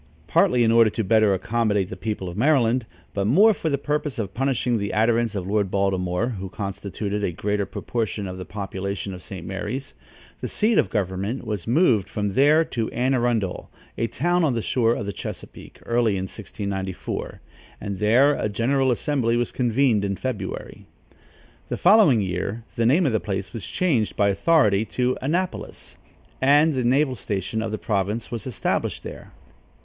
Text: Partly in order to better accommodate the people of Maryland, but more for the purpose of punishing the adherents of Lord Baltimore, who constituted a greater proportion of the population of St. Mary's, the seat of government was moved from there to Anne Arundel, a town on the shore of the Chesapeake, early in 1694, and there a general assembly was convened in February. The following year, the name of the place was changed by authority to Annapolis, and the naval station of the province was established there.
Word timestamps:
Partly 0.25 0.63
in 0.63 0.71
order 0.71 0.89
to 0.89 1.03
better 1.03 1.31
accommodate 1.31 1.89
the 1.89 1.95
people 1.95 2.27
of 2.27 2.35
Maryland, 2.35 2.87
but 3.13 3.27
more 3.27 3.53
for 3.53 3.69
the 3.69 3.77
purpose 3.77 4.17
of 4.17 4.33
punishing 4.33 4.79
the 4.79 4.93
adherents 4.95 5.35
of 5.35 5.45
Lord 5.45 5.69
Baltimore, 5.69 6.29
who 6.29 6.49
constituted 6.49 7.23
a 7.23 7.31
greater 7.31 7.67
proportion 7.67 8.25
of 8.27 8.39
the 8.39 8.43
population 8.43 9.13
of 9.13 9.21
St. 9.21 9.45
Mary's, 9.45 9.93
the 10.39 10.47
seat 10.47 10.79
of 10.79 10.89
government 10.89 11.45
was 11.45 11.67
moved 11.67 12.09
from 12.09 12.33
there 12.33 12.65
to 12.65 12.89
Anne 12.89 13.13
Arundel, 13.13 13.69
a 13.95 14.07
town 14.07 14.43
on 14.43 14.55
the 14.55 14.61
shore 14.63 14.95
of 14.95 15.05
the 15.05 15.13
Chesapeake, 15.13 15.77
early 15.85 16.13
in 16.13 16.23
1694, 16.23 17.39
and 17.79 17.99
there 17.99 18.33
a 18.33 18.49
general 18.49 18.89
assembly 18.89 19.37
was 19.37 19.51
convened 19.51 20.03
in 20.03 20.15
February. 20.15 20.87
The 21.69 21.77
following 21.77 22.21
year, 22.21 22.63
the 22.75 22.87
name 22.87 23.05
of 23.05 23.11
the 23.11 23.19
place 23.19 23.53
was 23.53 23.63
changed 23.67 24.15
by 24.15 24.29
authority 24.29 24.83
to 24.97 25.15
Annapolis, 25.21 25.95
and 26.41 26.73
the 26.73 26.83
naval 26.83 27.13
station 27.15 27.61
of 27.61 27.71
the 27.71 27.77
province 27.77 28.31
was 28.31 28.47
established 28.47 29.03
there. 29.03 29.31